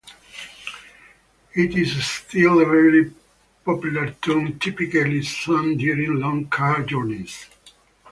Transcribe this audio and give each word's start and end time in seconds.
It 1.53 1.75
is 1.77 2.03
still 2.03 2.59
a 2.59 2.65
very 2.65 3.13
popular 3.63 4.09
tune, 4.19 4.57
typically 4.57 5.21
sung 5.21 5.77
during 5.77 6.15
long 6.19 6.47
car 6.47 6.81
journeys. 6.81 7.45